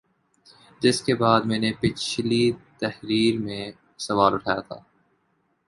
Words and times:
جس 0.81 1.01
کے 1.01 1.15
بعد 1.15 1.41
میں 1.41 1.59
نے 1.59 1.71
پچھلی 1.79 2.51
تحریر 2.79 3.39
میں 3.39 3.71
سوال 3.97 4.33
اٹھایا 4.33 4.61
تھا 4.61 4.79